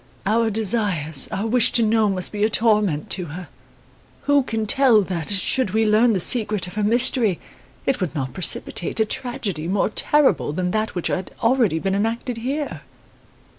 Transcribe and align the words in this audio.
Our 0.25 0.49
desires, 0.49 1.27
our 1.31 1.45
wish 1.45 1.71
to 1.73 1.83
know 1.83 2.09
must 2.09 2.31
be 2.31 2.43
a 2.43 2.49
torment 2.49 3.11
to 3.11 3.25
her. 3.25 3.49
Who 4.23 4.41
can 4.41 4.65
tell 4.65 5.03
that, 5.03 5.29
should 5.29 5.75
we 5.75 5.85
learn 5.85 6.13
the 6.13 6.19
secret 6.19 6.65
of 6.65 6.73
her 6.73 6.81
mystery, 6.83 7.39
it 7.85 8.01
would 8.01 8.15
not 8.15 8.33
precipitate 8.33 8.99
a 8.99 9.05
tragedy 9.05 9.67
more 9.67 9.89
terrible 9.91 10.53
than 10.53 10.71
that 10.71 10.95
which 10.95 11.05
had 11.09 11.29
already 11.43 11.77
been 11.77 11.93
enacted 11.93 12.37
here? 12.37 12.81